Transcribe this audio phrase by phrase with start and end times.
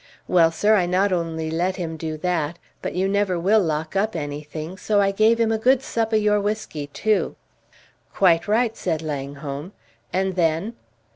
[0.27, 4.15] Well, sir, I not only let him do that, but you never will lock up
[4.15, 7.35] anything, so I gave him a good sup o' your whiskey too!"
[8.11, 9.73] "Quite right," said Langholm
[10.11, 10.73] "and then?"